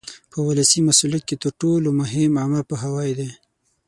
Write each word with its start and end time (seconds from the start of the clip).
په 0.31 0.37
ولسي 0.47 0.79
مسؤلیت 0.89 1.23
کې 1.29 1.35
تر 1.43 1.49
ټولو 1.61 1.87
مهم 1.99 2.31
عامه 2.41 2.61
پوهاوی 2.69 3.11
دی. 3.19 3.29